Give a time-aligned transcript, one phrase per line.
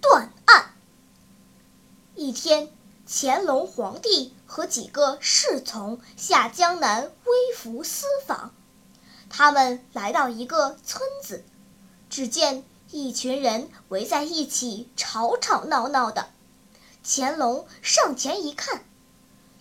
[0.00, 0.74] 断案。
[2.14, 2.70] 一天，
[3.06, 8.54] 乾隆皇帝和几个侍从下江南微服私访。
[9.28, 11.44] 他们来到一个村子，
[12.08, 16.28] 只见一群人围在一起吵吵闹闹的。
[17.04, 18.84] 乾隆上前一看，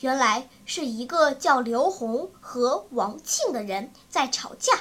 [0.00, 4.72] 原来是一个叫刘洪和王庆的人在吵架。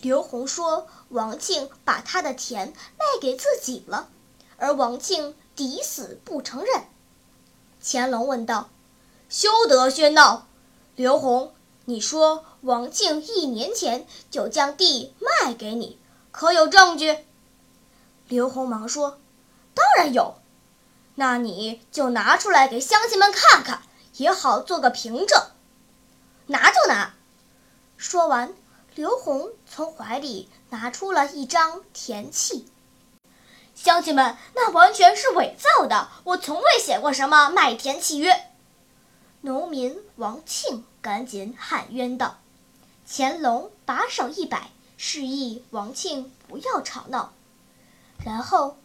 [0.00, 4.08] 刘洪说：“王庆把他的田卖给自己了。”
[4.58, 6.84] 而王庆抵死不承认。
[7.82, 8.70] 乾隆问道
[9.28, 10.46] ：“休得喧闹！
[10.94, 11.52] 刘洪，
[11.84, 15.98] 你说王庆一年前就将地卖给你，
[16.30, 17.26] 可有证据？”
[18.28, 19.18] 刘洪忙说
[19.74, 20.36] ：“当然有。
[21.16, 23.82] 那你就拿出来给乡亲们看看，
[24.16, 25.42] 也好做个凭证。
[26.46, 27.14] 拿就拿。”
[27.96, 28.54] 说完，
[28.96, 32.66] 刘洪从怀里拿出了一张田契。
[33.74, 36.08] 乡亲们，那完全是伪造的！
[36.24, 38.50] 我从未写过什么卖田契约。
[39.42, 42.38] 农民王庆赶紧喊冤道。
[43.06, 47.34] 乾隆把手一摆，示意王庆不要吵闹。
[48.24, 48.78] 然后，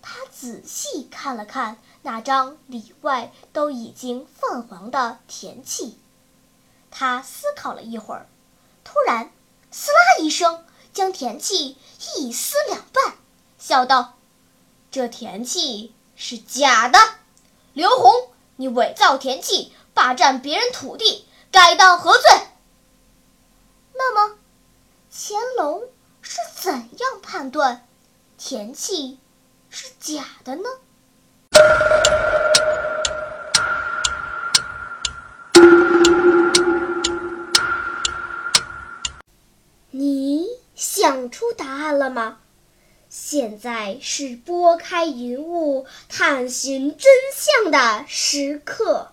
[0.00, 5.98] 他仔细看了看那张里外都已经泛黄的田契。
[6.92, 8.28] 他思考了一会儿，
[8.84, 9.32] 突然
[9.70, 11.76] “撕拉”一声，将田契
[12.16, 13.16] 一撕两半，
[13.58, 14.14] 笑道。
[14.90, 16.98] 这田契是假的，
[17.74, 22.30] 刘洪，你伪造田契，霸占别人土地，该当何罪？
[23.92, 24.36] 那么，
[25.10, 25.82] 乾隆
[26.22, 27.86] 是怎样判断
[28.38, 29.18] 田契
[29.68, 30.68] 是假的呢？
[41.46, 42.38] 出答案了吗？
[43.08, 49.12] 现在是拨开云雾探寻真相的时刻。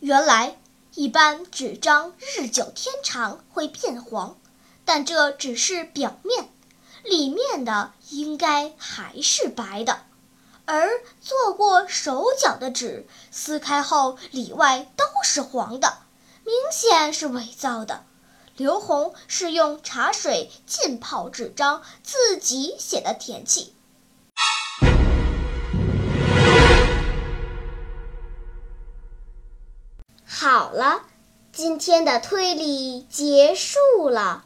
[0.00, 0.56] 原来，
[0.96, 4.36] 一般纸张日久天长会变黄，
[4.84, 6.48] 但这只是表面，
[7.04, 10.00] 里面的应该还是白的。
[10.64, 10.90] 而
[11.20, 15.98] 做过手脚的纸，撕开后里外都是黄的，
[16.44, 18.04] 明显是伪造的。
[18.56, 23.74] 刘红是用茶水浸泡纸张，自己写的田契。
[30.26, 31.02] 好了，
[31.52, 34.44] 今天的推理结束了。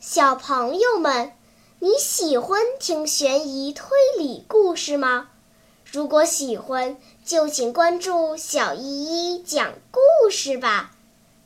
[0.00, 1.32] 小朋友们，
[1.80, 5.28] 你喜欢听悬疑推理故事吗？
[5.84, 10.93] 如果喜欢，就请关注小依依讲故事吧。